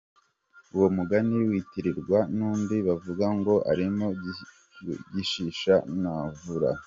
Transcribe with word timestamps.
Uwo 0.75 0.87
mugani 0.97 1.35
witiranwa 1.49 2.19
n’undi 2.35 2.75
bavuga 2.87 3.25
ngo 3.37 3.53
«Arimo 3.71 4.07
gishigisha 5.13 5.75
ntavura». 5.99 6.69